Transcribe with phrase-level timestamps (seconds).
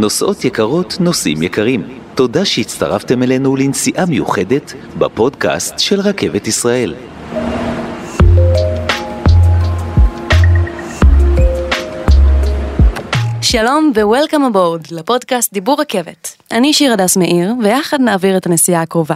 [0.00, 1.98] נוסעות יקרות, נוסעים יקרים.
[2.14, 6.94] תודה שהצטרפתם אלינו לנסיעה מיוחדת בפודקאסט של רכבת ישראל.
[13.42, 16.36] שלום ו-Welcome aboard לפודקאסט דיבור רכבת.
[16.50, 19.14] אני שיר הדס מאיר, ויחד נעביר את הנסיעה הקרובה.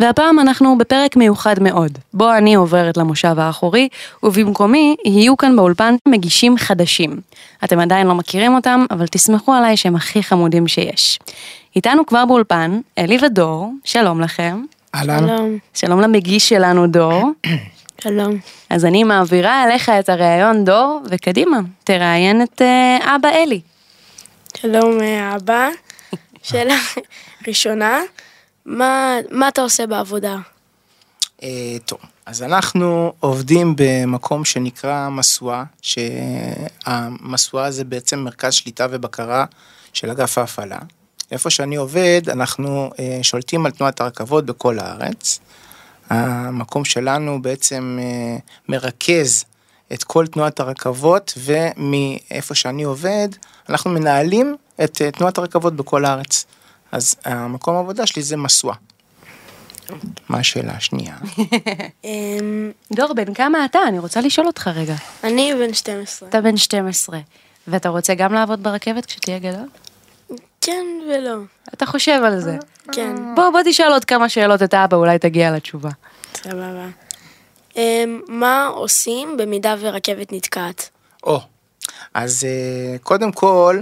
[0.00, 3.88] והפעם אנחנו בפרק מיוחד מאוד, בו אני עוברת למושב האחורי,
[4.22, 7.20] ובמקומי יהיו כאן באולפן מגישים חדשים.
[7.64, 11.18] אתם עדיין לא מכירים אותם, אבל תסמכו עליי שהם הכי חמודים שיש.
[11.76, 14.62] איתנו כבר באולפן, אלי ודור, שלום לכם.
[14.94, 15.26] אהלן.
[15.74, 16.00] שלום.
[16.00, 17.30] למגיש שלנו דור.
[18.02, 18.38] שלום.
[18.70, 23.60] אז אני מעבירה אליך את הראיון דור, וקדימה, תראיין את אה, אבא אלי.
[24.56, 25.68] שלום אה, אבא.
[26.42, 26.76] שאלה
[27.48, 28.00] ראשונה,
[28.66, 30.36] מה, מה אתה עושה בעבודה?
[31.42, 39.44] אה, טוב, אז אנחנו עובדים במקום שנקרא משואה, שהמשואה זה בעצם מרכז שליטה ובקרה
[39.92, 40.78] של אגף ההפעלה.
[41.30, 45.40] איפה שאני עובד, אנחנו אה, שולטים על תנועת הרכבות בכל הארץ.
[46.10, 48.36] המקום שלנו בעצם אה,
[48.68, 49.44] מרכז
[49.92, 53.28] את כל תנועת הרכבות, ומאיפה שאני עובד,
[53.68, 56.46] אנחנו מנהלים את אה, תנועת הרכבות בכל הארץ.
[56.92, 58.74] אז המקום העבודה שלי זה משואה.
[60.28, 61.16] מה השאלה השנייה?
[62.04, 63.78] אמ, דור, בן כמה אתה?
[63.88, 64.94] אני רוצה לשאול אותך רגע.
[65.24, 66.28] אני בן 12.
[66.28, 67.20] אתה בן 12,
[67.68, 69.68] ואתה רוצה גם לעבוד ברכבת כשתהיה גדול?
[70.60, 71.36] כן ולא.
[71.74, 72.56] אתה חושב על זה.
[72.92, 75.90] כן, בוא, בוא תשאל עוד כמה שאלות את אבא, אולי תגיע לתשובה.
[76.34, 76.86] סבבה.
[77.76, 80.90] אמ, מה עושים במידה ורכבת נתקעת?
[81.24, 81.40] או,
[82.14, 83.80] אז אה, קודם כל,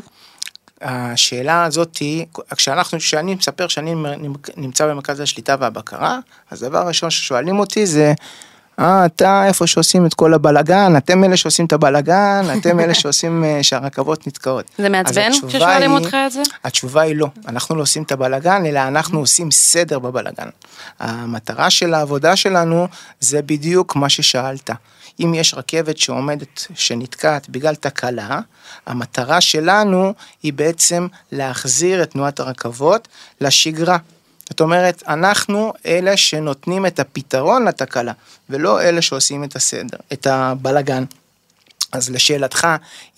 [0.82, 3.94] השאלה הזאתי, כשאנחנו, כשאני מספר שאני
[4.56, 6.18] נמצא במרכז השליטה והבקרה,
[6.50, 8.12] אז הדבר הראשון ששואלים אותי זה,
[8.78, 13.44] אה, אתה איפה שעושים את כל הבלגן, אתם אלה שעושים את הבלגן, אתם אלה שעושים
[13.44, 14.64] אה, שהרכבות נתקעות.
[14.78, 16.42] זה מעצבן כששואלים היא- אותך את זה?
[16.64, 20.48] התשובה היא לא, אנחנו לא עושים את הבלגן, אלא אנחנו עושים סדר בבלגן.
[21.00, 22.88] המטרה של העבודה שלנו
[23.20, 24.70] זה בדיוק מה ששאלת.
[25.20, 28.40] אם יש רכבת שעומדת, שנתקעת בגלל תקלה,
[28.86, 33.08] המטרה שלנו היא בעצם להחזיר את תנועת הרכבות
[33.40, 33.98] לשגרה.
[34.50, 38.12] זאת אומרת, אנחנו אלה שנותנים את הפתרון לתקלה,
[38.50, 41.04] ולא אלה שעושים את הסדר, את הבלגן.
[41.92, 42.66] אז לשאלתך,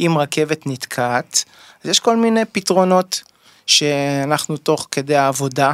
[0.01, 1.45] אם רכבת נתקעת,
[1.85, 3.23] אז יש כל מיני פתרונות
[3.67, 5.73] שאנחנו תוך כדי העבודה,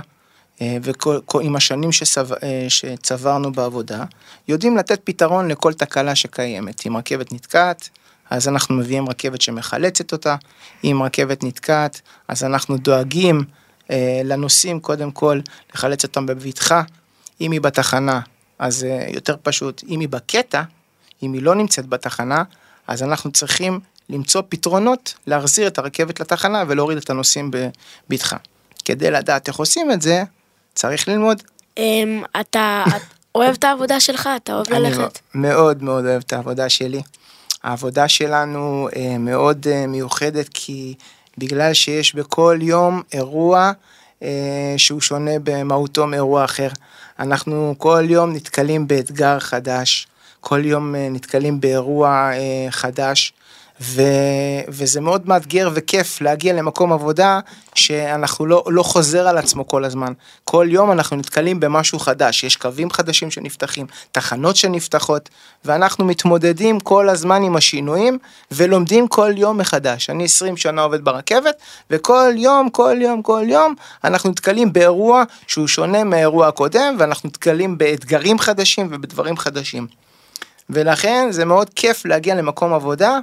[0.60, 4.04] ועם השנים שצב, אה, שצברנו בעבודה,
[4.48, 6.86] יודעים לתת פתרון לכל תקלה שקיימת.
[6.86, 7.88] אם רכבת נתקעת,
[8.30, 10.36] אז אנחנו מביאים רכבת שמחלצת אותה,
[10.84, 13.44] אם רכבת נתקעת, אז אנחנו דואגים
[13.90, 15.40] אה, לנוסעים קודם כל
[15.74, 16.82] לחלץ אותם בבטחה,
[17.40, 18.20] אם היא בתחנה,
[18.58, 20.62] אז אה, יותר פשוט, אם היא בקטע,
[21.22, 22.42] אם היא לא נמצאת בתחנה,
[22.86, 27.50] אז אנחנו צריכים למצוא פתרונות להחזיר את הרכבת לתחנה ולהוריד את הנוסעים
[28.08, 28.36] בבטחה.
[28.84, 30.24] כדי לדעת איך עושים את זה,
[30.78, 31.42] צריך ללמוד.
[31.76, 33.02] אמ, אתה את
[33.34, 34.28] אוהב את העבודה שלך?
[34.36, 35.18] אתה אוהב אני ללכת?
[35.34, 37.02] מאוד מאוד אוהב את העבודה שלי.
[37.62, 40.94] העבודה שלנו אה, מאוד אה, מיוחדת כי
[41.38, 43.72] בגלל שיש בכל יום אירוע
[44.22, 46.68] אה, שהוא שונה במהותו מאירוע אחר.
[47.18, 50.06] אנחנו כל יום נתקלים באתגר חדש,
[50.40, 52.30] כל יום נתקלים באירוע
[52.70, 53.32] חדש.
[53.80, 54.02] ו,
[54.68, 57.40] וזה מאוד מאתגר וכיף להגיע למקום עבודה
[57.74, 60.12] שאנחנו לא, לא חוזר על עצמו כל הזמן.
[60.44, 65.28] כל יום אנחנו נתקלים במשהו חדש, יש קווים חדשים שנפתחים, תחנות שנפתחות,
[65.64, 68.18] ואנחנו מתמודדים כל הזמן עם השינויים
[68.50, 70.10] ולומדים כל יום מחדש.
[70.10, 71.56] אני 20 שנה עובד ברכבת,
[71.90, 73.74] וכל יום, כל יום, כל יום,
[74.04, 79.86] אנחנו נתקלים באירוע שהוא שונה מהאירוע הקודם, ואנחנו נתקלים באתגרים חדשים ובדברים חדשים.
[80.70, 83.18] ולכן זה מאוד כיף להגיע למקום עבודה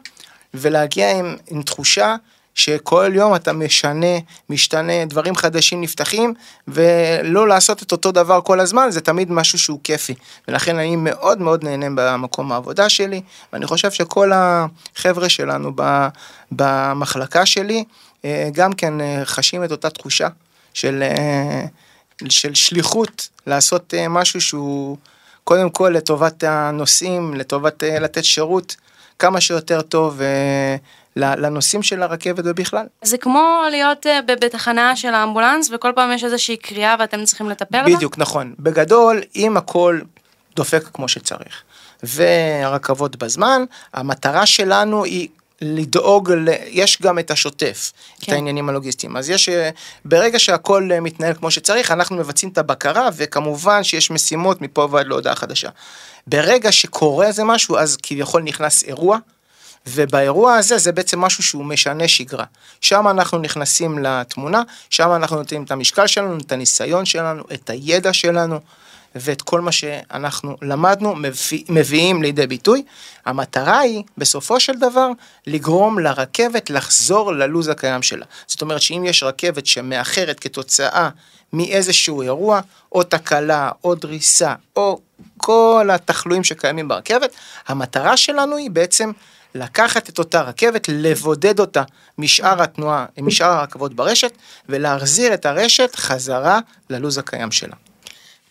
[0.57, 2.15] ולהגיע עם, עם תחושה
[2.55, 4.17] שכל יום אתה משנה,
[4.49, 6.33] משתנה, דברים חדשים נפתחים,
[6.67, 10.13] ולא לעשות את אותו דבר כל הזמן, זה תמיד משהו שהוא כיפי.
[10.47, 13.21] ולכן אני מאוד מאוד נהנה במקום העבודה שלי,
[13.53, 16.07] ואני חושב שכל החבר'ה שלנו ב-
[16.51, 17.83] במחלקה שלי,
[18.25, 20.27] אה, גם כן אה, חשים את אותה תחושה
[20.73, 21.65] של, אה,
[22.29, 24.97] של שליחות, לעשות משהו שהוא
[25.43, 28.75] קודם כל לטובת הנוסעים, לטובת לתת שירות
[29.19, 30.75] כמה שיותר טוב אה,
[31.15, 32.85] לנוסעים של הרכבת ובכלל.
[33.03, 37.81] זה כמו להיות אה, בתחנה של האמבולנס, וכל פעם יש איזושהי קריאה ואתם צריכים לטפל
[37.85, 37.95] בה?
[37.95, 38.53] בדיוק, נכון.
[38.59, 39.99] בגדול, אם הכל
[40.55, 41.63] דופק כמו שצריך,
[42.03, 43.63] והרכבות בזמן,
[43.93, 45.27] המטרה שלנו היא
[45.65, 46.49] לדאוג, ל...
[46.67, 48.31] יש גם את השוטף, כן.
[48.31, 49.17] את העניינים הלוגיסטיים.
[49.17, 49.69] אז יש, אה,
[50.05, 55.07] ברגע שהכל אה, מתנהל כמו שצריך, אנחנו מבצעים את הבקרה, וכמובן שיש משימות מפה ועד
[55.07, 55.69] להודעה חדשה.
[56.27, 59.17] ברגע שקורה איזה משהו, אז כביכול נכנס אירוע,
[59.87, 62.45] ובאירוע הזה זה בעצם משהו שהוא משנה שגרה.
[62.81, 68.13] שם אנחנו נכנסים לתמונה, שם אנחנו נותנים את המשקל שלנו, את הניסיון שלנו, את הידע
[68.13, 68.59] שלנו.
[69.15, 72.83] ואת כל מה שאנחנו למדנו מביא, מביאים לידי ביטוי.
[73.25, 75.09] המטרה היא בסופו של דבר
[75.47, 78.25] לגרום לרכבת לחזור ללוז הקיים שלה.
[78.47, 81.09] זאת אומרת שאם יש רכבת שמאחרת כתוצאה
[81.53, 84.99] מאיזשהו אירוע, או תקלה, או דריסה, או
[85.37, 87.35] כל התחלואים שקיימים ברכבת,
[87.67, 89.11] המטרה שלנו היא בעצם
[89.55, 91.83] לקחת את אותה רכבת, לבודד אותה
[92.17, 94.37] משאר התנועה, משאר הרכבות ברשת,
[94.69, 96.59] ולהחזיר את הרשת חזרה
[96.89, 97.75] ללוז הקיים שלה.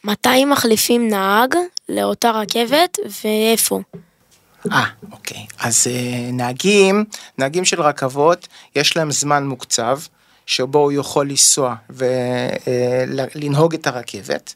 [0.04, 1.54] מתי מחליפים נהג
[1.88, 3.80] לאותה רכבת ואיפה?
[4.72, 5.46] אה, אוקיי.
[5.58, 7.04] אז אה, נהגים,
[7.38, 9.98] נהגים של רכבות, יש להם זמן מוקצב,
[10.46, 14.54] שבו הוא יכול לנסוע ולנהוג את הרכבת.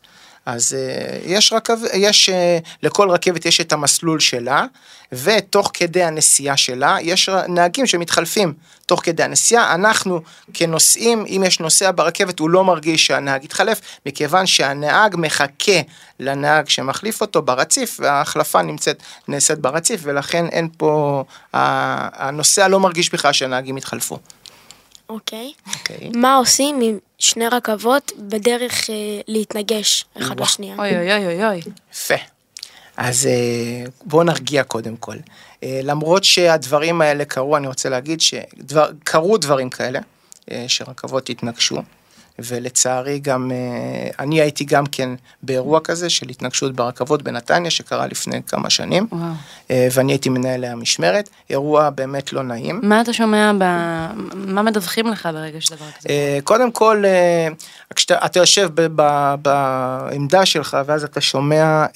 [0.49, 4.65] אז uh, יש, רכב, יש uh, לכל רכבת יש את המסלול שלה,
[5.13, 8.53] ותוך כדי הנסיעה שלה יש נהגים שמתחלפים
[8.87, 9.75] תוך כדי הנסיעה.
[9.75, 10.21] אנחנו
[10.55, 15.81] כנוסעים, אם יש נוסע ברכבת, הוא לא מרגיש שהנהג יתחלף, מכיוון שהנהג מחכה
[16.21, 23.33] לנהג שמחליף אותו ברציף, וההחלפה נמצאת, נעשית ברציף, ולכן אין פה, הנוסע לא מרגיש בכלל
[23.33, 24.19] שהנהגים יתחלפו.
[25.09, 25.53] אוקיי.
[25.75, 26.11] אוקיי.
[26.15, 28.95] מה עושים עם שני רכבות בדרך אה,
[29.29, 30.77] להתנגש אחד לשנייה?
[30.79, 31.61] אוי אוי אוי אוי.
[31.93, 32.15] יפה.
[32.97, 35.17] אז אה, בואו נרגיע קודם כל.
[35.63, 40.01] אה, למרות שהדברים האלה קרו, אני רוצה להגיד שקרו דברים כאלה,
[40.51, 41.83] אה, שרכבות התנגשו.
[42.39, 45.11] ולצערי גם, אה, אני הייתי גם כן
[45.43, 49.23] באירוע כזה של התנגשות ברכבות בנתניה, שקרה לפני כמה שנים, וואו.
[49.71, 52.81] אה, ואני הייתי מנהל המשמרת, אירוע באמת לא נעים.
[52.83, 53.65] מה אתה שומע, ב...
[54.35, 56.09] מה מדווחים לך ברגע שדבר כזה?
[56.09, 57.03] אה, קודם כל,
[57.95, 58.71] כשאתה יושב
[59.43, 61.87] בעמדה שלך, ואז אתה שומע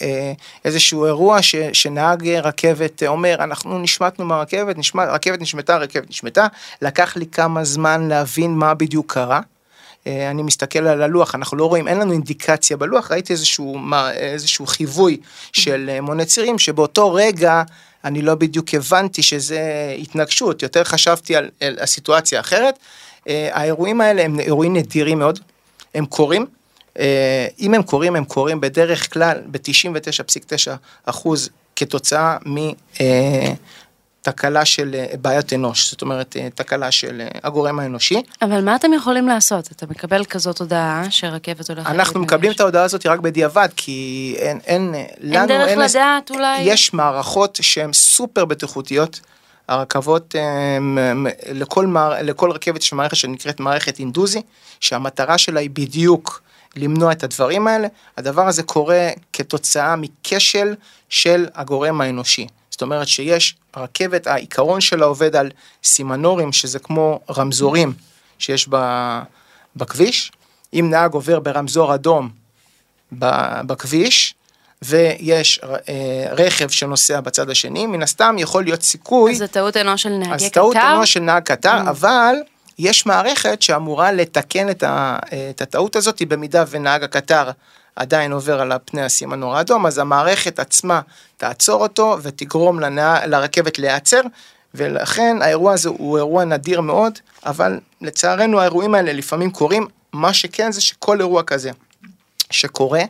[0.65, 6.47] איזשהו אירוע ש, שנהג רכבת אומר, אנחנו נשמטנו מהרכבת, נשמט, רכבת נשמטה, רכבת נשמטה,
[6.83, 9.41] לקח לי כמה זמן להבין מה בדיוק קרה.
[10.07, 14.13] אה, אני מסתכל על הלוח, אנחנו לא רואים, אין לנו אינדיקציה בלוח, ראיתי איזשהו, מה,
[14.13, 15.17] איזשהו חיווי
[15.53, 17.63] של אה, מונה צירים, שבאותו רגע
[18.05, 19.61] אני לא בדיוק הבנתי שזה
[19.99, 22.79] התנגשות, יותר חשבתי על, על הסיטואציה האחרת.
[23.29, 25.39] אה, האירועים האלה הם אירועים נדירים מאוד,
[25.95, 26.47] הם קורים.
[27.61, 30.71] אם הם קורים, הם קורים בדרך כלל ב-99.9
[31.05, 32.57] אחוז כתוצאה מ...
[34.23, 38.23] תקלה של אה, בעיית אנוש, זאת אומרת אה, תקלה של אה, הגורם האנושי.
[38.43, 39.73] אבל מה אתם יכולים לעשות?
[39.73, 41.91] אתה מקבל כזאת הודעה שרכבת הולכת...
[41.91, 45.47] אנחנו מקבלים את ההודעה הזאת רק בדיעבד, כי אין, אין, אין לנו...
[45.49, 46.61] דרך אין דרך לדעת אולי?
[46.61, 49.21] יש מערכות שהן סופר בטיחותיות.
[49.69, 50.35] הרכבות,
[51.53, 54.43] לכל, מער, לכל רכבת יש מערכת שנקראת מערכת אינדוזי,
[54.81, 56.43] שהמטרה שלה היא בדיוק
[56.77, 57.89] למנוע את הדברים האלה.
[58.17, 60.75] הדבר הזה קורה כתוצאה מכשל
[61.09, 62.47] של הגורם האנושי.
[62.73, 65.51] זאת אומרת שיש רכבת, העיקרון שלה עובד על
[65.85, 67.93] סימנורים, שזה כמו רמזורים
[68.39, 68.69] שיש
[69.77, 70.33] בכביש.
[70.75, 72.31] אם נהג עובר ברמזור אדום
[73.67, 74.35] בכביש,
[74.83, 79.33] ויש אה, רכב שנוסע בצד השני, מן הסתם יכול להיות סיכוי...
[79.33, 80.35] אז זה טעות אנוש של נהגי קטר?
[80.35, 81.91] אז טעות אנוש של נהג קטר, mm.
[81.91, 82.35] אבל
[82.79, 85.19] יש מערכת שאמורה לתקן את, ה,
[85.51, 87.51] את הטעות הזאת במידה ונהג הקטר
[87.97, 91.01] עדיין עובר על פני הסימנור האדום, אז המערכת עצמה
[91.37, 94.21] תעצור אותו ותגרום לנה, לרכבת להיעצר,
[94.75, 100.73] ולכן האירוע הזה הוא אירוע נדיר מאוד, אבל לצערנו האירועים האלה לפעמים קורים, מה שכן
[100.73, 101.71] זה שכל אירוע כזה
[102.51, 103.03] שקורה,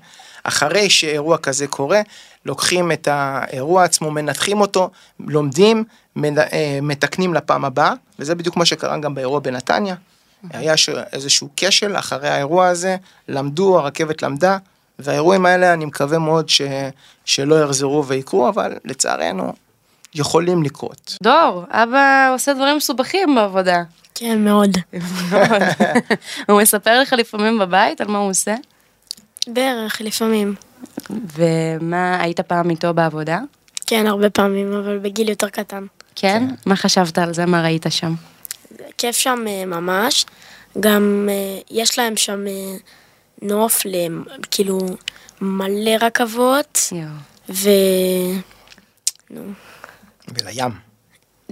[0.45, 2.01] אחרי שאירוע כזה קורה,
[2.47, 5.85] לוקחים את האירוע עצמו, מנתחים אותו, לומדים,
[6.25, 9.95] אה, מתקנים לפעם הבאה, וזה בדיוק מה שקרה גם באירוע בנתניה.
[10.51, 10.75] היה
[11.13, 12.97] איזשהו כשל אחרי האירוע הזה,
[13.29, 14.59] למדו, הרכבת למדה,
[14.99, 16.63] והאירועים האלה אני מקווה מאוד ש,
[17.25, 19.53] שלא יחזרו ויקרו, אבל לצערנו
[20.15, 21.17] יכולים לקרות.
[21.23, 23.83] דור, אבא עושה דברים מסובכים בעבודה.
[24.15, 24.79] כן, מאוד.
[26.49, 28.55] הוא מספר לך לפעמים בבית על מה הוא עושה?
[29.47, 30.55] בערך, לפעמים.
[31.11, 33.39] ומה, היית פעם איתו בעבודה?
[33.87, 35.87] כן, הרבה פעמים, אבל בגיל יותר קטן.
[36.15, 36.47] כן?
[36.49, 36.55] כן.
[36.67, 37.47] מה חשבת על זה?
[37.47, 38.15] מה ראית שם?
[38.99, 40.27] כיף שם אה, ממש.
[40.81, 42.77] גם אה, יש להם שם אה,
[43.43, 43.83] נוף,
[44.51, 44.79] כאילו
[45.41, 46.79] מלא רכבות.
[47.49, 47.69] ו...
[49.31, 49.43] נו.
[50.29, 50.71] ולים.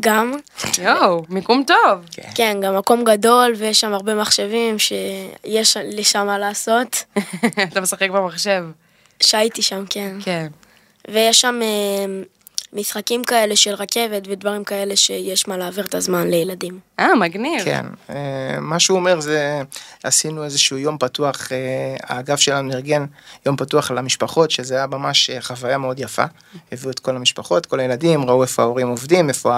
[0.01, 0.33] גם.
[0.79, 2.05] יואו, מיקום טוב.
[2.11, 2.29] כן.
[2.35, 7.05] כן, גם מקום גדול ויש שם הרבה מחשבים שיש לי שם מה לעשות.
[7.73, 8.65] אתה משחק במחשב.
[9.23, 10.17] שהייתי שם, כן.
[10.21, 10.47] כן.
[11.09, 11.61] ויש שם
[12.73, 16.79] משחקים כאלה של רכבת ודברים כאלה שיש מה להעביר את הזמן לילדים.
[17.01, 17.65] אה, מגניב.
[17.65, 19.63] כן, אה, מה שהוא אומר זה,
[20.03, 23.05] עשינו איזשהו יום פתוח, אה, האגף שלנו ארגן
[23.47, 26.25] יום פתוח למשפחות, שזה היה ממש אה, חוויה מאוד יפה.
[26.73, 29.51] הביאו את כל המשפחות, כל הילדים, ראו איפה ההורים עובדים, איפה.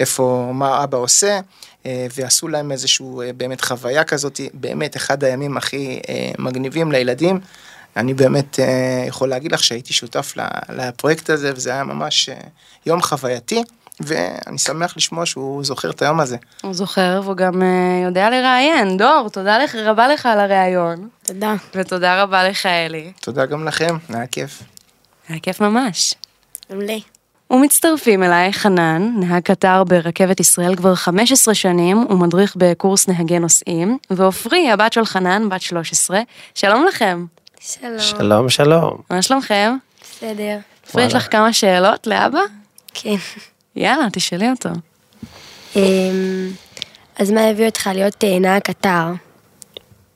[0.00, 1.40] איפה מה אבא עושה,
[1.84, 6.00] ועשו להם איזשהו באמת חוויה כזאת, באמת אחד הימים הכי
[6.38, 7.40] מגניבים לילדים.
[7.96, 8.58] אני באמת
[9.08, 10.34] יכול להגיד לך שהייתי שותף
[10.68, 12.28] לפרויקט הזה, וזה היה ממש
[12.86, 13.62] יום חווייתי.
[14.00, 16.36] ואני שמח לשמוע שהוא זוכר את היום הזה.
[16.62, 18.96] הוא זוכר והוא גם uh, יודע לראיין.
[18.96, 21.08] דור, תודה לך, רבה לך על הראיון.
[21.22, 21.54] תודה.
[21.74, 23.12] ותודה רבה לך, אלי.
[23.20, 24.62] תודה גם לכם, היה כיף.
[25.28, 26.14] היה כיף ממש.
[26.70, 26.96] מעולה.
[27.50, 33.98] ומצטרפים אליי חנן, נהג קטר ברכבת ישראל כבר 15 שנים, הוא מדריך בקורס נהגי נוסעים,
[34.10, 36.20] ועופרי, הבת של חנן, בת 13.
[36.54, 37.24] שלום לכם.
[37.64, 37.98] שלום.
[37.98, 39.00] שלום, שלום.
[39.10, 39.76] מה שלומכם?
[40.02, 40.58] בסדר.
[40.86, 42.40] עופרי, יש לך כמה שאלות לאבא?
[42.94, 43.14] כן.
[43.76, 44.68] יאללה, תשאלי אותו.
[45.76, 46.50] אמ,
[47.18, 49.06] אז מה הביא אותך להיות אה, נהג קטר?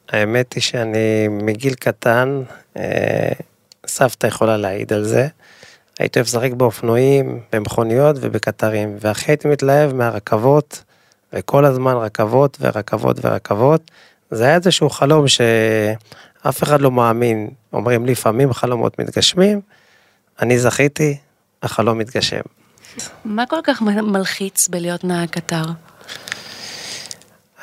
[0.08, 2.42] האמת היא שאני מגיל קטן,
[2.76, 3.32] אה,
[3.86, 5.28] סבתא יכולה להעיד על זה.
[5.98, 10.82] הייתי אוהב לשחק באופנועים, במכוניות ובקטרים, והכי הייתי מתלהב מהרכבות,
[11.32, 13.90] וכל הזמן רכבות ורכבות ורכבות.
[14.30, 15.28] זה היה איזשהו חלום
[16.46, 17.50] שאף אחד לא מאמין.
[17.72, 19.60] אומרים לפעמים חלומות מתגשמים,
[20.42, 21.16] אני זכיתי,
[21.62, 22.40] החלום מתגשם.
[23.24, 25.64] מה כל כך מלחיץ בלהיות נהג קטר?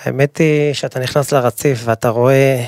[0.03, 2.65] האמת היא שאתה נכנס לרציף ואתה רואה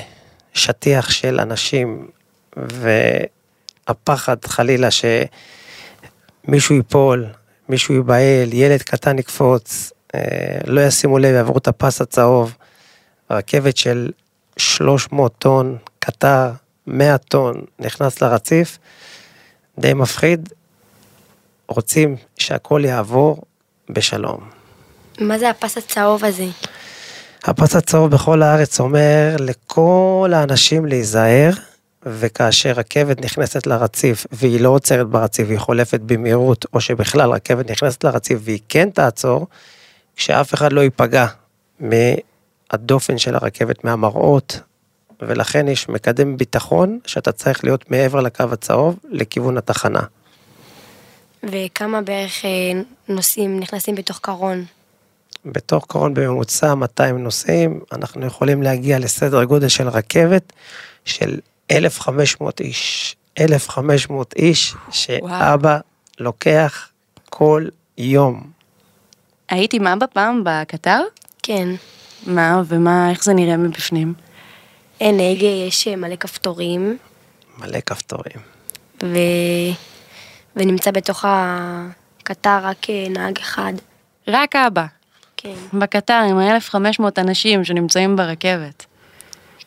[0.54, 2.08] שטיח של אנשים
[2.56, 7.26] והפחד חלילה שמישהו ייפול,
[7.68, 10.20] מישהו ייבהל, ילד קטן יקפוץ, אה,
[10.66, 12.54] לא ישימו לב, יעברו את הפס הצהוב.
[13.30, 14.10] רכבת של
[14.56, 16.50] 300 טון, קטר
[16.86, 18.78] 100 טון, נכנס לרציף,
[19.78, 20.48] די מפחיד,
[21.68, 23.42] רוצים שהכל יעבור
[23.90, 24.40] בשלום.
[25.20, 26.46] מה זה הפס הצהוב הזה?
[27.44, 31.50] הפס הצהוב בכל הארץ אומר לכל האנשים להיזהר,
[32.02, 38.04] וכאשר רכבת נכנסת לרציף והיא לא עוצרת ברציף, היא חולפת במהירות, או שבכלל רכבת נכנסת
[38.04, 39.46] לרציף והיא כן תעצור,
[40.16, 41.26] שאף אחד לא ייפגע
[41.80, 44.60] מהדופן של הרכבת, מהמראות,
[45.20, 50.00] ולכן יש מקדם ביטחון שאתה צריך להיות מעבר לקו הצהוב לכיוון התחנה.
[51.42, 54.64] וכמה בערך אה, נוסעים נכנסים בתוך קרון?
[55.44, 60.52] בתוך קרון בממוצע 200 נוסעים, אנחנו יכולים להגיע לסדר גודל של רכבת
[61.04, 61.38] של
[61.70, 63.16] 1,500 איש.
[63.38, 65.80] 1,500 איש שאבא וואו.
[66.20, 66.88] לוקח
[67.30, 67.66] כל
[67.98, 68.50] יום.
[69.48, 71.02] היית עם אבא פעם בקטר?
[71.42, 71.68] כן.
[72.26, 74.14] מה, ומה, איך זה נראה מבפנים?
[75.00, 76.96] אין הגה, יש מלא כפתורים.
[77.58, 78.40] מלא כפתורים.
[79.02, 79.18] ו...
[80.56, 83.72] ונמצא בתוך הקטר רק אה, נהג אחד.
[84.28, 84.86] רק אבא.
[85.36, 85.54] כן.
[85.72, 88.86] בקטר עם ה-1500 אנשים שנמצאים ברכבת.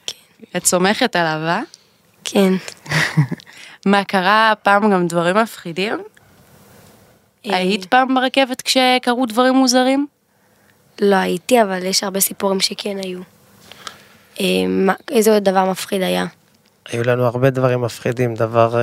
[0.08, 0.58] כן.
[0.58, 1.62] את סומכת עליו, אה?
[2.24, 2.54] כן.
[3.86, 5.94] מה, קרה פעם גם דברים מפחידים?
[7.46, 7.58] אה.
[7.58, 10.08] היית פעם ברכבת כשקרו דברים מוזרים?
[11.02, 13.20] לא הייתי, אבל יש הרבה סיפורים שכן היו.
[14.40, 14.46] אה,
[15.12, 16.26] איזה עוד דבר מפחיד היה?
[16.90, 18.80] היו לנו הרבה דברים מפחידים, דבר...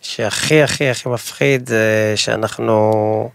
[0.00, 3.30] שהכי הכי הכי מפחיד זה שאנחנו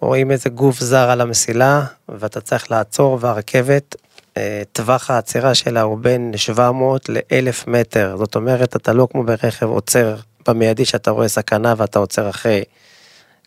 [0.00, 3.96] רואים איזה גוף זר על המסילה ואתה צריך לעצור והרכבת,
[4.36, 9.66] אה, טווח העצירה שלה הוא בין 700 ל-1000 מטר, זאת אומרת אתה לא כמו ברכב
[9.66, 10.16] עוצר
[10.48, 12.64] במיידי שאתה רואה סכנה ואתה עוצר אחרי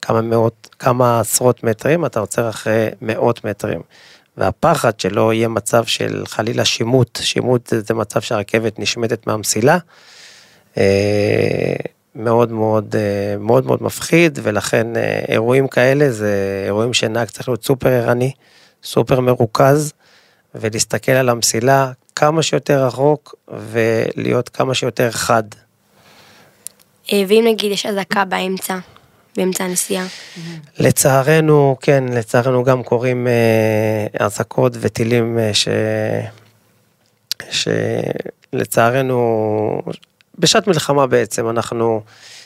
[0.01, 3.81] כמה מאות, כמה עשרות מטרים, אתה עוצר אחרי מאות מטרים.
[4.37, 9.77] והפחד שלא יהיה מצב של חלילה שימוט, שימוט זה, זה מצב שהרכבת נשמטת מהמסילה.
[10.77, 11.75] אה,
[12.15, 17.63] מאוד מאוד אה, מאוד מאוד מפחיד ולכן אה, אירועים כאלה זה אירועים שנהג צריך להיות
[17.63, 18.31] סופר ערני,
[18.83, 19.93] סופר מרוכז
[20.55, 25.43] ולהסתכל על המסילה כמה שיותר רחוק ולהיות כמה שיותר חד.
[27.11, 28.77] ואם נגיד יש אזעקה באמצע,
[29.37, 30.07] באמצע הנסיעה?
[30.79, 33.27] לצערנו, כן, לצערנו גם קורים
[34.19, 35.67] אזעקות וטילים ש...
[38.53, 39.81] שלצערנו
[40.39, 42.01] בשעת מלחמה בעצם אנחנו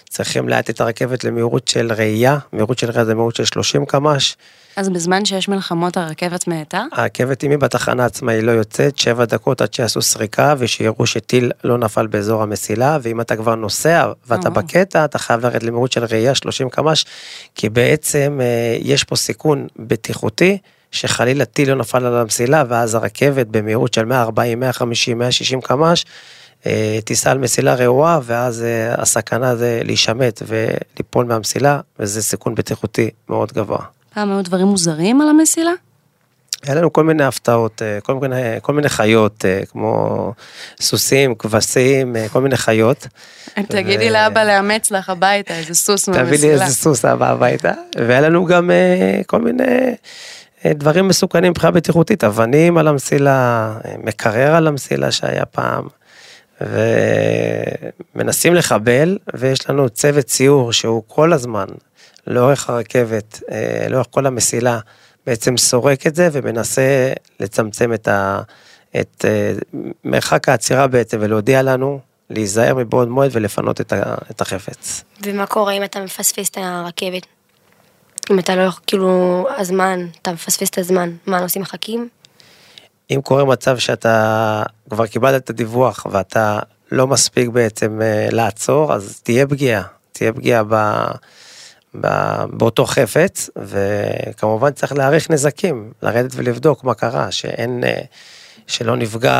[0.09, 4.35] צריכים לאט את הרכבת למהירות של ראייה, מהירות של ראייה זה מהירות של 30 קמ"ש.
[4.75, 6.83] אז בזמן שיש מלחמות הרכבת מאטה?
[6.91, 11.51] הרכבת אם היא בתחנה עצמה היא לא יוצאת, 7 דקות עד שיעשו סריקה ושיראו שטיל
[11.63, 16.03] לא נפל באזור המסילה, ואם אתה כבר נוסע ואתה בקטע, אתה חייב לרדת למהירות של
[16.03, 17.05] ראייה 30 קמ"ש,
[17.55, 20.57] כי בעצם אה, יש פה סיכון בטיחותי.
[20.91, 26.11] שחלילה טיל לא נפל על המסילה ואז הרכבת במהירות של 140, 150, 160 קמ"ש אה,
[27.05, 33.51] תיסע על מסילה רעועה, ואז אה, הסכנה זה להישמט וליפול מהמסילה, וזה סיכון בטיחותי מאוד
[33.53, 33.85] גבוה.
[34.13, 35.71] פעם היו דברים מוזרים על המסילה?
[36.63, 40.33] היה לנו כל מיני הפתעות, אה, כל מיני, כל מיני חיות, אה, כמו
[40.81, 43.07] סוסים, כבשים, אה, כל מיני חיות.
[43.67, 46.37] תגידי לאבא לאמץ לך הביתה איזה סוס מהמסילה.
[46.37, 47.71] תביא לי איזה סוס אבא הביתה.
[47.95, 48.71] והיה לנו גם
[49.25, 49.95] כל מיני
[50.65, 53.73] דברים מסוכנים מבחינה בטיחותית, אבנים על המסילה,
[54.03, 55.87] מקרר על המסילה שהיה פעם.
[56.61, 61.65] ומנסים לחבל, ויש לנו צוות ציור שהוא כל הזמן,
[62.27, 63.41] לאורך הרכבת,
[63.89, 64.79] לאורך כל המסילה,
[65.25, 68.41] בעצם סורק את זה ומנסה לצמצם את, ה,
[68.99, 71.99] את uh, מרחק העצירה בעצם ולהודיע לנו
[72.29, 75.03] להיזהר מבעוד מועד ולפנות את, ה, את החפץ.
[75.23, 77.25] ומה קורה אם אתה מפספס את הרכבת?
[78.31, 82.09] אם אתה לא כאילו, הזמן, אתה מפספס את הזמן, מה, הנוסעים מחכים?
[83.11, 86.59] אם קורה מצב שאתה כבר קיבלת את הדיווח ואתה
[86.91, 90.75] לא מספיק בעצם uh, לעצור, אז תהיה פגיעה, תהיה פגיעה ב...
[92.49, 98.01] באותו חפץ, וכמובן צריך להעריך נזקים, לרדת ולבדוק מה קרה, שאין, אה,
[98.67, 99.35] שלא נפגע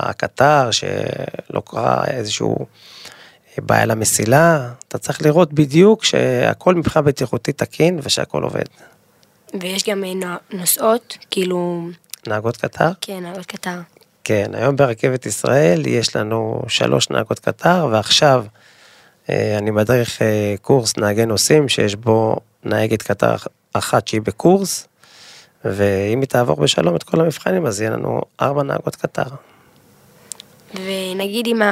[0.00, 2.56] הקטר, שלא קרה איזשהו
[3.58, 8.64] בעיה למסילה, אתה צריך לראות בדיוק שהכל מבחינה בטיחותית תקין ושהכל עובד.
[9.60, 11.88] ויש גם אה, נוסעות, כאילו...
[12.28, 12.90] נהגות קטר?
[13.00, 13.78] כן, נהגות קטר.
[14.24, 18.44] כן, היום ברכבת ישראל יש לנו שלוש נהגות קטר, ועכשיו
[19.30, 23.34] אה, אני מדריך אה, קורס נהגי נוסעים שיש בו נהגת קטר
[23.72, 24.88] אחת שהיא בקורס,
[25.64, 29.24] ואם היא תעבור בשלום את כל המבחנים אז יהיה לנו ארבע נהגות קטר.
[30.74, 31.62] ונגיד אם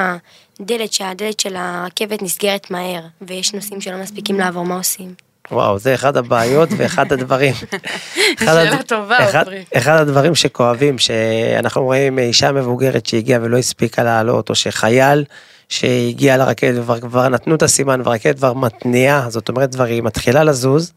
[0.59, 5.13] הדלת, שהדלת של הרכבת נסגרת מהר, ויש נוסעים שלא מספיקים לעבור, מה עושים?
[5.53, 7.53] וואו, זה אחד הבעיות ואחד הדברים.
[8.39, 14.55] שאלה טובה, אחד, אחד הדברים שכואבים, שאנחנו רואים אישה מבוגרת שהגיעה ולא הספיקה לעלות, או
[14.55, 15.25] שחייל
[15.69, 20.93] שהגיע לרכבת וכבר נתנו את הסימן והרכבת כבר מתניעה, זאת אומרת כבר היא מתחילה לזוז.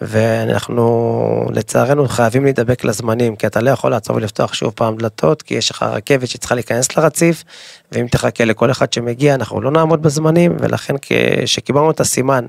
[0.00, 5.54] ואנחנו לצערנו חייבים להידבק לזמנים, כי אתה לא יכול לעצור ולפתוח שוב פעם דלתות, כי
[5.54, 7.44] יש לך רכבת שצריכה להיכנס לרציף,
[7.92, 12.46] ואם תחכה לכל אחד שמגיע, אנחנו לא נעמוד בזמנים, ולכן כשקיבלנו את הסימן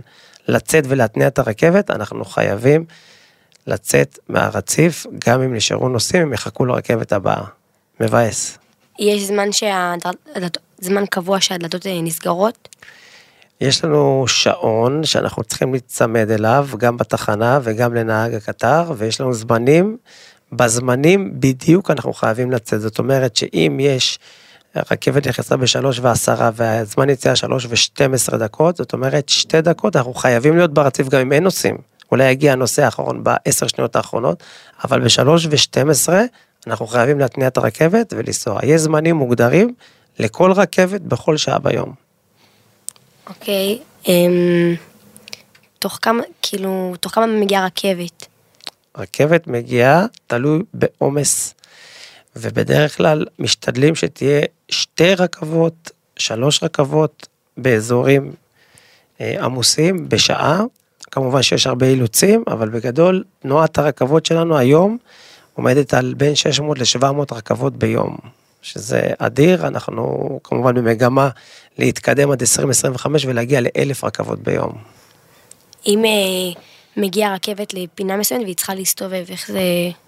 [0.48, 2.86] לצאת ולהתניע את הרכבת, אנחנו חייבים
[3.68, 7.44] לצאת מהרציף, גם אם נשארו נוסעים, הם יחכו לרכבת הבאה.
[8.00, 8.58] מבאס.
[9.00, 10.58] יש זמן שהדלתות...
[10.80, 12.68] זמן קבוע שהדלתות אה, נסגרות?
[13.62, 19.98] יש לנו שעון שאנחנו צריכים להיצמד אליו, גם בתחנה וגם לנהג הקטר, ויש לנו זמנים,
[20.52, 22.82] בזמנים בדיוק אנחנו חייבים לצאת.
[22.82, 24.20] זאת אומרת שאם יש,
[24.76, 30.14] רכבת נכנסה בשלוש ועשרה והזמן יציאה שלוש ושתים עשרה דקות, זאת אומרת שתי דקות אנחנו
[30.14, 31.78] חייבים להיות ברציף גם אם אין נוסעים.
[32.12, 34.44] אולי יגיע הנושא האחרון בעשר שניות האחרונות,
[34.84, 36.22] אבל בשלוש ושתים עשרה
[36.68, 38.60] אנחנו חייבים להתניע את הרכבת ולנסוע.
[38.64, 39.74] יש זמנים מוגדרים
[40.20, 41.94] לכל רכבת בכל שעה ביום.
[43.30, 44.12] אוקיי, okay, um,
[45.80, 48.28] תוך כמה, כאילו, תוך כמה מגיעה רכבת?
[48.98, 51.54] רכבת מגיעה, תלוי בעומס,
[52.36, 58.34] ובדרך כלל משתדלים שתהיה שתי רכבות, שלוש רכבות באזורים
[59.22, 60.62] אה, עמוסים בשעה.
[61.12, 64.98] כמובן שיש הרבה אילוצים, אבל בגדול תנועת הרכבות שלנו היום
[65.54, 68.18] עומדת על בין 600 ל-700 רכבות ביום.
[68.62, 71.30] שזה אדיר, אנחנו כמובן במגמה
[71.78, 74.72] להתקדם עד 2025 ולהגיע לאלף רכבות ביום.
[75.88, 76.62] אם אה,
[76.98, 79.60] מגיעה רכבת לפינה מסוימת והיא צריכה להסתובב, איך זה,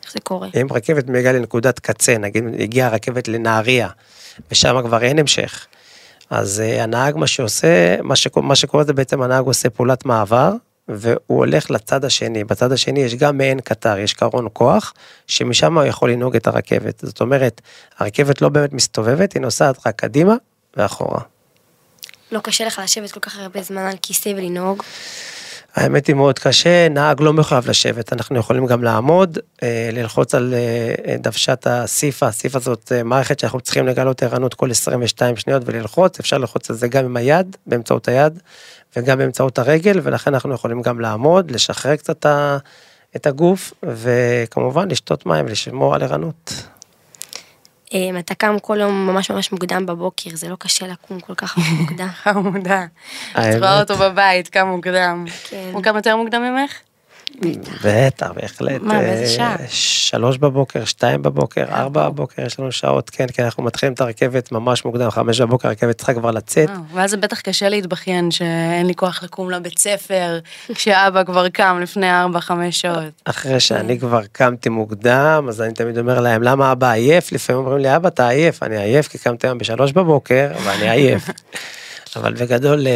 [0.03, 0.47] איך זה קורה?
[0.61, 3.89] אם רכבת מגיעה לנקודת קצה, נגיד הגיעה רכבת לנהריה,
[4.51, 5.67] ושם כבר אין המשך,
[6.29, 10.53] אז אה, הנהג מה שעושה, מה, שקורה, מה שקורה זה בעצם הנהג עושה פעולת מעבר,
[10.87, 14.93] והוא הולך לצד השני, בצד השני יש גם מעין קטר, יש קרון כוח,
[15.27, 16.99] שמשם הוא יכול לנהוג את הרכבת.
[17.05, 17.61] זאת אומרת,
[17.97, 20.35] הרכבת לא באמת מסתובבת, היא נוסעת רק קדימה
[20.77, 21.21] ואחורה.
[22.31, 24.83] לא קשה לך לשבת כל כך הרבה זמן על כיסא ולנהוג?
[25.75, 30.53] האמת היא מאוד קשה, נהג לא מחויב לשבת, אנחנו יכולים גם לעמוד, אה, ללחוץ על
[30.53, 36.19] אה, דוושת הסיפה, הסיפה זאת אה, מערכת שאנחנו צריכים לגלות ערנות כל 22 שניות וללחוץ,
[36.19, 38.39] אפשר ללחוץ על זה גם עם היד, באמצעות היד,
[38.95, 42.25] וגם באמצעות הרגל, ולכן אנחנו יכולים גם לעמוד, לשחרר קצת
[43.15, 46.53] את הגוף, וכמובן לשתות מים, לשמור על ערנות.
[47.93, 51.57] אמ, אתה קם כל יום ממש ממש מוקדם בבוקר, זה לא קשה לקום כל כך
[51.57, 52.07] מוקדם.
[52.23, 52.85] חמודה.
[53.31, 55.25] את רואה אותו בבית, קם מוקדם.
[55.49, 55.69] כן.
[55.73, 56.71] הוא קם יותר מוקדם ממך?
[57.83, 58.81] בטח, בהחלט.
[58.81, 59.55] מה, באיזה שעה?
[59.69, 64.51] שלוש בבוקר, שתיים בבוקר, ארבע בבוקר, יש לנו שעות, כן, כי אנחנו מתחילים את הרכבת
[64.51, 66.69] ממש מוקדם, חמש בבוקר, הרכבת צריכה כבר לצאת.
[66.93, 70.39] ואז זה בטח קשה להתבכיין שאין לי כוח לקום לבית ספר,
[70.75, 73.21] כשאבא כבר קם לפני ארבע, חמש שעות.
[73.25, 77.31] אחרי שאני כבר קמתי מוקדם, אז אני תמיד אומר להם, למה אבא עייף?
[77.31, 81.29] לפעמים אומרים לי, אבא, אתה עייף, אני עייף כי קמתי היום בשלוש בבוקר, ואני עייף.
[82.15, 82.87] אבל בגדול,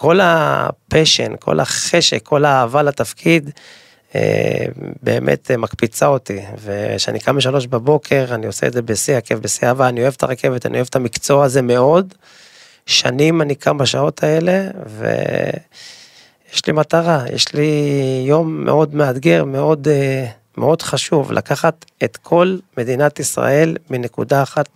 [0.00, 3.50] כל הפשן, כל החשק, כל האהבה לתפקיד,
[4.14, 4.64] אה,
[5.02, 9.88] באמת מקפיצה אותי, וכשאני קם בשלוש בבוקר, אני עושה את זה בשיא הכיף, בשיא אהבה,
[9.88, 12.14] אני אוהב את הרכבת, אני אוהב את המקצוע הזה מאוד.
[12.86, 17.70] שנים אני קם בשעות האלה, ויש לי מטרה, יש לי
[18.26, 24.68] יום מאוד מאתגר, מאוד, אה, מאוד חשוב, לקחת את כל מדינת ישראל מנקודה אחת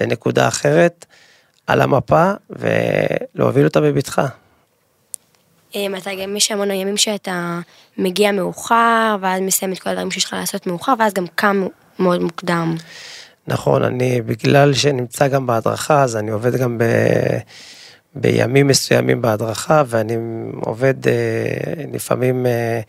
[0.00, 1.06] לנקודה אחרת.
[1.68, 4.26] על המפה ולהוביל אותה בבטחה.
[5.74, 7.60] אמ, אתה גם יש המון ימים שאתה
[7.98, 11.66] מגיע מאוחר, ואז מסיים את כל הדברים שיש לך לעשות מאוחר, ואז גם קם
[11.98, 12.74] מאוד מוקדם.
[13.46, 16.84] נכון, אני, בגלל שנמצא גם בהדרכה, אז אני עובד גם ב...
[18.14, 20.16] בימים מסוימים בהדרכה, ואני
[20.60, 21.12] עובד אה,
[21.92, 22.80] לפעמים אה,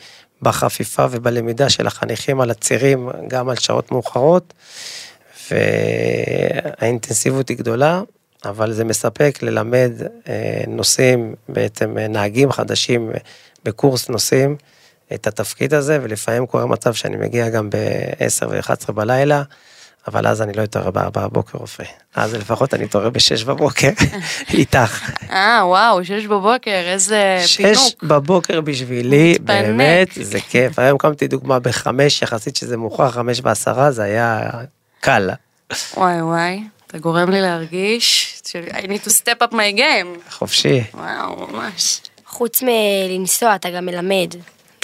[0.42, 4.54] בחפיפה ובלמידה של החניכים על הצירים, גם על שעות מאוחרות,
[5.52, 8.02] והאינטנסיביות היא גדולה,
[8.46, 9.92] אבל זה מספק ללמד
[10.28, 13.18] אה, נוסעים, בעצם אה, נהגים חדשים אה,
[13.64, 14.56] בקורס נוסעים,
[15.14, 19.44] את התפקיד הזה, ולפעמים קורה מצב שאני מגיע גם ב-10 ו-11 בלילה,
[20.08, 21.84] אבל אז אני לא אתעורר ב-4 בבוקר רופא.
[22.16, 23.90] אז לפחות אני אתעורר ב-6 בבוקר,
[24.54, 25.12] איתך.
[25.32, 27.74] אה, וואו, 6 בבוקר, איזה פינוק.
[27.76, 30.80] 6 בבוקר בשבילי, באמת, זה כיף.
[30.80, 31.88] היום קמתי דוגמה ב-5,
[32.22, 34.50] יחסית שזה מאוחר, 5 ו-10, זה היה
[35.00, 35.30] קל.
[35.98, 36.64] וואי וואי.
[36.88, 40.32] אתה גורם לי להרגיש I need to step up my game.
[40.32, 40.84] חופשי.
[40.94, 42.02] וואו, ממש.
[42.26, 44.34] חוץ מלנסוע, אתה גם מלמד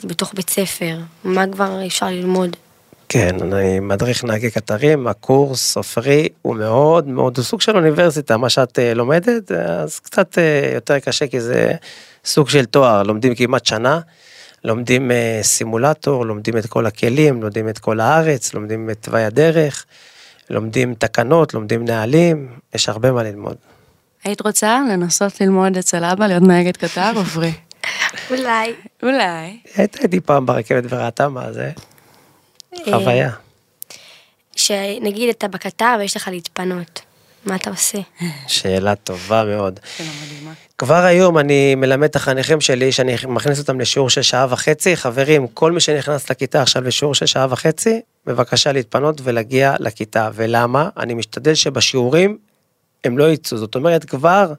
[0.03, 0.97] בתוך בית ספר.
[1.23, 2.55] מה כבר אפשר ללמוד?
[3.09, 8.49] כן, אני מדריך נהגי קטרים, הקורס סופרי הוא מאוד מאוד, הוא סוג של אוניברסיטה, מה
[8.49, 11.71] שאת uh, לומדת, אז קצת uh, יותר קשה כי זה
[12.25, 13.99] סוג של תואר, לומדים כמעט שנה,
[14.63, 19.85] לומדים uh, סימולטור, לומדים את כל הכלים, לומדים את כל הארץ, לומדים את תוואי הדרך.
[20.49, 23.55] לומדים תקנות, לומדים נהלים, יש הרבה מה ללמוד.
[24.23, 27.53] היית רוצה לנסות ללמוד אצל אבא להיות נהגת קטר, עוברי?
[28.31, 28.73] אולי.
[29.03, 29.59] אולי.
[29.75, 31.71] הייתי פעם ברכבת וראתה מה זה.
[32.85, 33.31] חוויה.
[34.55, 37.01] שנגיד אתה בקטר ויש לך להתפנות,
[37.45, 37.97] מה אתה עושה?
[38.47, 39.79] שאלה טובה מאוד.
[40.77, 44.95] כבר היום אני מלמד את החניכים שלי, שאני מכניס אותם לשיעור של שעה וחצי.
[44.95, 50.29] חברים, כל מי שנכנס לכיתה עכשיו לשיעור של שעה וחצי, בבקשה להתפנות ולהגיע לכיתה.
[50.33, 50.89] ולמה?
[50.97, 52.37] אני משתדל שבשיעורים
[53.03, 53.57] הם לא יצאו.
[53.57, 54.53] זאת אומרת, כבר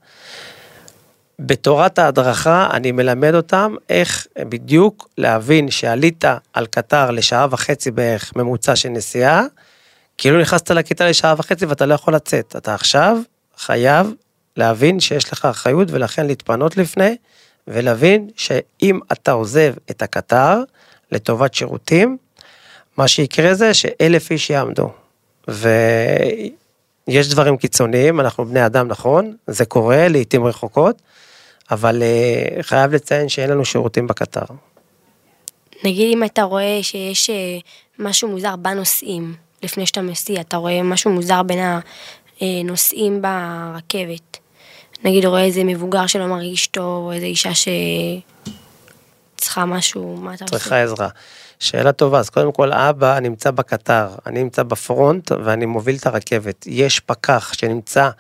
[1.39, 8.77] בתורת ההדרכה אני מלמד אותם איך בדיוק להבין שעלית על קטר לשעה וחצי בערך ממוצע
[8.77, 9.45] של נסיעה,
[10.19, 12.57] כאילו נכנסת לכיתה לשעה וחצי ואתה לא יכול לצאת.
[12.57, 13.19] אתה עכשיו
[13.57, 14.13] חייב
[14.57, 17.17] להבין שיש לך אחריות ולכן להתפנות לפני,
[17.69, 20.63] ולהבין שאם אתה עוזב את הקטר
[21.13, 22.17] לטובת שירותים,
[22.97, 24.91] מה שיקרה זה שאלף איש יעמדו.
[25.49, 31.03] ויש דברים קיצוניים, אנחנו בני אדם נכון, זה קורה לעיתים רחוקות,
[31.71, 34.45] אבל אה, חייב לציין שאין לנו שירותים בקטר.
[35.85, 37.59] נגיד אם אתה רואה שיש אה,
[37.99, 41.59] משהו מוזר בנוסעים, לפני שאתה מסיע, אתה רואה משהו מוזר בין
[42.41, 44.39] הנוסעים ברכבת.
[45.05, 47.55] נגיד רואה איזה מבוגר שלא מרגיש טוב, או איזה אישה
[49.41, 50.59] שצריכה משהו, מה אתה עושה?
[50.59, 51.09] צריכה עזרה.
[51.59, 56.65] שאלה טובה, אז קודם כל אבא נמצא בקטר, אני נמצא בפרונט ואני מוביל את הרכבת.
[56.67, 58.11] יש פקח שנמצא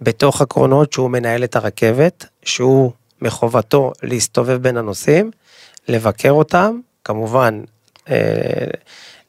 [0.00, 5.30] בתוך הקרונות שהוא מנהל את הרכבת, שהוא מחובתו להסתובב בין הנוסעים,
[5.88, 7.60] לבקר אותם, כמובן
[8.10, 8.16] אה,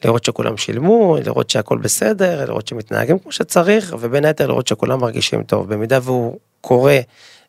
[0.06, 5.44] לראות שכולם שילמו, לראות שהכל בסדר, לראות שמתנהגים כמו שצריך, ובין היתר לראות שכולם מרגישים
[5.44, 5.74] טוב.
[5.74, 7.00] במידה והוא קורה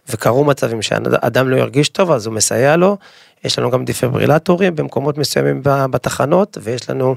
[0.09, 2.97] וקרו מצבים שאדם לא ירגיש טוב, אז הוא מסייע לו.
[3.45, 7.17] יש לנו גם דיפברילטורים במקומות מסוימים בתחנות, ויש לנו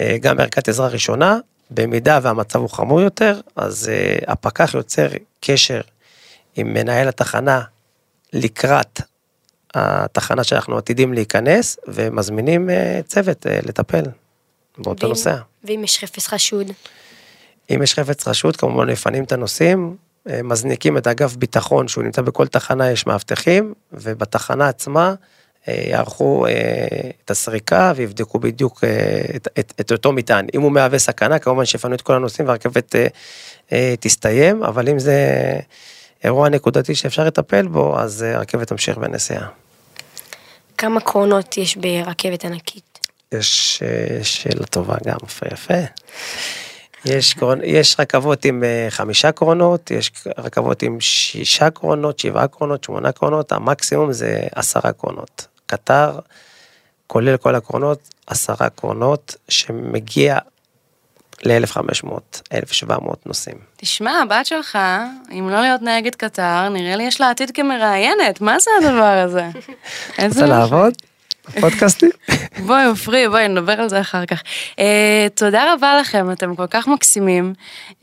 [0.00, 1.38] אה, גם ערכת עזרה ראשונה.
[1.70, 5.08] במידה והמצב הוא חמור יותר, אז uh, הפקח יוצר
[5.40, 5.80] קשר
[6.56, 7.62] עם מנהל התחנה
[8.32, 9.00] לקראת
[9.74, 12.72] התחנה שאנחנו עתידים להיכנס, ומזמינים uh,
[13.06, 14.02] צוות לטפל
[14.78, 15.36] באותו נוסע.
[15.64, 16.66] ואם יש חפץ חשוד?
[17.70, 22.46] אם יש חפץ חשוד, כמובן מפנים את הנוסעים, מזניקים את אגף ביטחון שהוא נמצא בכל
[22.46, 25.14] תחנה, יש מאבטחים, ובתחנה עצמה
[25.66, 26.50] יערכו אה,
[27.24, 30.46] את הסריקה ויבדקו בדיוק אה, את, את, את אותו מטען.
[30.54, 32.94] אם הוא מהווה סכנה, כמובן שיפנו את כל הנוסעים והרכבת
[33.72, 35.14] אה, תסתיים, אבל אם זה
[36.24, 39.48] אירוע נקודתי שאפשר לטפל בו, אז הרכבת תמשיך בנסיעה.
[40.78, 42.98] כמה קרונות יש ברכבת ענקית?
[43.32, 45.74] יש אה, שאלה טובה גם, יפה יפה.
[47.04, 47.58] יש, קרונ...
[47.64, 53.52] יש רכבות עם אה, חמישה קרונות, יש רכבות עם שישה קרונות, שבעה קרונות, שמונה קרונות,
[53.52, 55.46] המקסימום זה עשרה קרונות.
[55.66, 56.18] קטר,
[57.06, 60.38] כולל כל הקרונות, עשרה קרונות, שמגיע
[61.44, 62.10] ל-1500,
[62.52, 63.56] 1700 נוסעים.
[63.76, 64.78] תשמע, הבת שלך,
[65.32, 69.48] אם לא להיות נהגת קטר, נראה לי יש לה עתיד כמראיינת, מה זה הדבר הזה?
[70.28, 70.94] רוצה לעבוד?
[71.60, 72.10] פודקאסטים?
[72.66, 74.42] בואי, עופרי, בואי, נדבר על זה אחר כך.
[74.72, 74.80] Uh,
[75.34, 77.52] תודה רבה לכם, אתם כל כך מקסימים.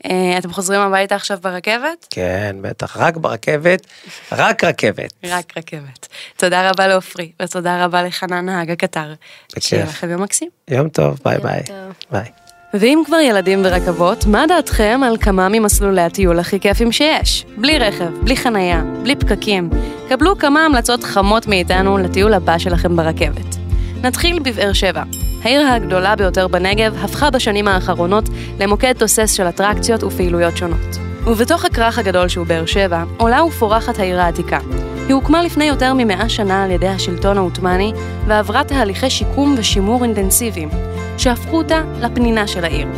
[0.04, 2.06] Uh, אתם חוזרים הביתה עכשיו ברכבת?
[2.10, 3.86] כן, בטח, רק ברכבת,
[4.32, 5.12] רק רכבת.
[5.24, 6.08] רק רכבת.
[6.36, 9.14] תודה רבה לעופרי, ותודה רבה לחנן נהג הקטר.
[9.50, 9.64] בכיף.
[9.64, 10.48] שיהיה לכם יום מקסים.
[10.68, 11.62] יום טוב, ביי יום ביי.
[11.66, 11.92] טוב.
[12.10, 12.45] ביי.
[12.74, 17.44] ואם כבר ילדים ורכבות, מה דעתכם על כמה ממסלולי הטיול הכי כיפים שיש?
[17.56, 19.70] בלי רכב, בלי חנייה, בלי פקקים.
[20.08, 23.56] קבלו כמה המלצות חמות מאיתנו לטיול הבא שלכם ברכבת.
[24.02, 25.02] נתחיל בבאר שבע.
[25.42, 28.24] העיר הגדולה ביותר בנגב הפכה בשנים האחרונות
[28.60, 30.96] למוקד תוסס של אטרקציות ופעילויות שונות.
[31.26, 34.58] ובתוך הכרך הגדול שהוא באר שבע, עולה ופורחת העיר העתיקה.
[35.06, 37.92] היא הוקמה לפני יותר ממאה שנה על ידי השלטון העות'מאני,
[38.26, 40.68] ועברה תהליכי שיקום ושימור אינטנסיביים,
[41.18, 42.88] שהפכו אותה לפנינה של העיר.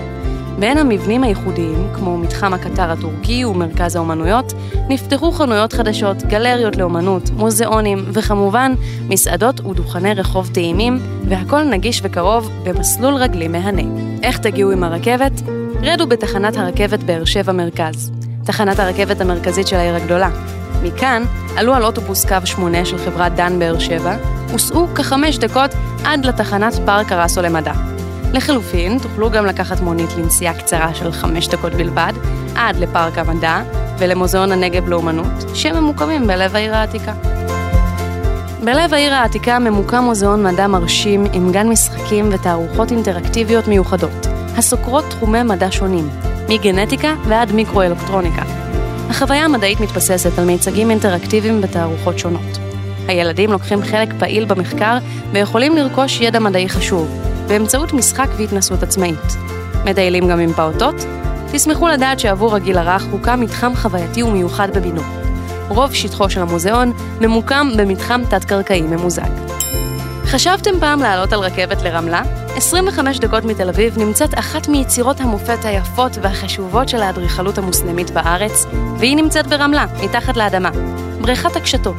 [0.59, 4.53] בין המבנים הייחודיים, כמו מתחם הקטר הטורקי ומרכז האומנויות,
[4.89, 8.75] נפתחו חנויות חדשות, גלריות לאומנות, מוזיאונים, וכמובן,
[9.09, 13.83] מסעדות ודוכני רחוב טעימים, והכל נגיש וקרוב במסלול רגלי מהנה.
[14.23, 15.33] איך תגיעו עם הרכבת?
[15.83, 18.11] רדו בתחנת הרכבת באר שבע מרכז,
[18.45, 20.58] תחנת הרכבת המרכזית של העיר הגדולה.
[20.83, 21.25] מכאן
[21.57, 24.17] עלו על אוטובוס קו 8 של חברת דן באר שבע,
[24.55, 25.71] וסעו כחמש דקות
[26.05, 27.73] עד לתחנת פארק הרסו למדע.
[28.33, 32.13] לחלופין, תוכלו גם לקחת מונית לנסיעה קצרה של חמש דקות בלבד,
[32.55, 33.63] עד לפארק המדע
[33.99, 37.13] ולמוזיאון הנגב לאומנות, שממוקמים בלב העיר העתיקה.
[38.65, 45.43] בלב העיר העתיקה ממוקם מוזיאון מדע מרשים עם גן משחקים ותערוכות אינטראקטיביות מיוחדות, הסוקרות תחומי
[45.43, 46.09] מדע שונים,
[46.49, 48.58] מגנטיקה ועד מיקרואלקטרוניקה.
[49.11, 52.59] החוויה המדעית מתבססת על מיצגים אינטראקטיביים ותערוכות שונות.
[53.09, 54.99] הילדים לוקחים חלק פעיל במחקר
[55.33, 57.09] ויכולים לרכוש ידע מדעי חשוב,
[57.49, 59.37] באמצעות משחק והתנסות עצמאית.
[59.85, 60.95] מטיילים גם עם פעוטות?
[61.53, 65.05] תשמחו לדעת שעבור הגיל הרך הוקם מתחם חווייתי ומיוחד בבינוי.
[65.69, 69.31] רוב שטחו של המוזיאון ממוקם במתחם תת-קרקעי ממוזג.
[70.25, 72.23] חשבתם פעם לעלות על רכבת לרמלה?
[72.59, 78.67] 25 דקות מתל אביב נמצאת אחת מיצירות המופת היפות והחשובות של האדריכלות המוסלמית בארץ,
[78.99, 80.71] והיא נמצאת ברמלה, מתחת לאדמה.
[81.21, 81.97] בריכת הקשתות,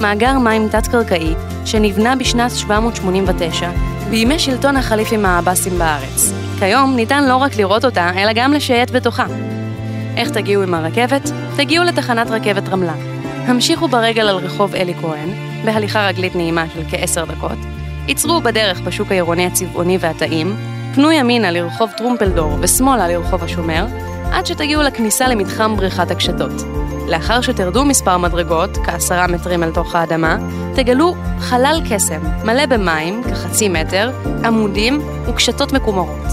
[0.00, 3.70] מאגר מים תת-קרקעי שנבנה בשנת 789
[4.10, 6.32] בימי שלטון החליפים העבאסים בארץ.
[6.58, 9.26] כיום ניתן לא רק לראות אותה, אלא גם לשייט בתוכה.
[10.16, 11.30] איך תגיעו עם הרכבת?
[11.56, 12.94] תגיעו לתחנת רכבת רמלה.
[13.46, 15.28] המשיכו ברגל על רחוב אלי כהן,
[15.64, 17.58] בהליכה רגלית נעימה של כעשר דקות,
[18.10, 20.56] עצרו בדרך בשוק העירוני הצבעוני והטעים,
[20.94, 23.86] פנו ימינה לרחוב טרומפלדור ושמאלה לרחוב השומר,
[24.32, 26.52] עד שתגיעו לכניסה למתחם בריכת הקשתות.
[27.08, 30.36] לאחר שתרדו מספר מדרגות, כעשרה מטרים אל תוך האדמה,
[30.74, 34.10] תגלו חלל קסם, מלא במים, כחצי מטר,
[34.44, 36.26] עמודים וקשתות מקומרות.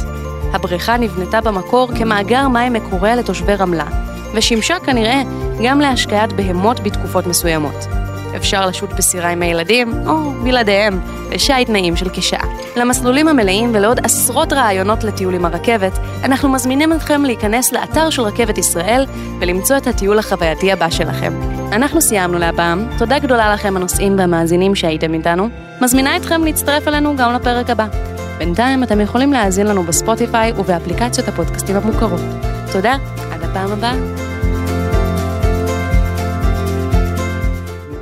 [0.54, 3.88] הבריכה נבנתה במקור כמאגר מים מקורה לתושבי רמלה,
[4.34, 5.22] ושימשה כנראה
[5.64, 7.97] גם להשקיית בהמות בתקופות מסוימות.
[8.36, 12.46] אפשר לשוט בסירה עם הילדים, או בלעדיהם, בשייט נעים של כשעה.
[12.76, 15.92] למסלולים המלאים ולעוד עשרות רעיונות לטיול עם הרכבת,
[16.24, 19.06] אנחנו מזמינים אתכם להיכנס לאתר של רכבת ישראל
[19.40, 21.34] ולמצוא את הטיול החווייתי הבא שלכם.
[21.72, 25.50] אנחנו סיימנו להפעם, תודה גדולה לכם הנוסעים והמאזינים שהייתם איתנו.
[25.82, 27.88] מזמינה אתכם להצטרף אלינו גם לפרק הבא.
[28.38, 32.22] בינתיים אתם יכולים להאזין לנו בספוטיפיי ובאפליקציות הפודקאסטים המוכרות.
[32.72, 32.96] תודה,
[33.32, 34.27] עד הפעם הבאה.